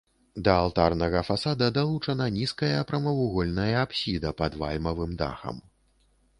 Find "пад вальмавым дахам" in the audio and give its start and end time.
4.43-5.65